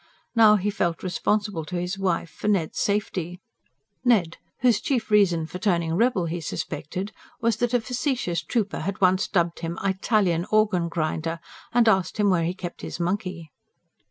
[0.35, 3.39] Now he felt responsible to his wife for Ned's safety:
[4.03, 8.99] Ned, whose chief reason for turning rebel, he suspected, was that a facetious trooper had
[8.99, 11.39] once dubbed him "Eytalian organ grinder,"
[11.71, 13.51] and asked him where he kept his monkey.